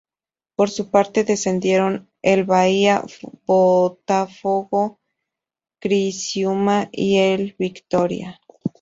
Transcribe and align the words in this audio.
Por 0.55 0.71
su 0.71 0.89
parte 0.89 1.23
descendieron 1.23 2.09
el 2.23 2.43
Bahía, 2.43 3.03
Botafogo, 3.45 4.97
Criciúma 5.79 6.89
y 6.91 7.19
el 7.19 7.55
Vitória. 7.59 8.41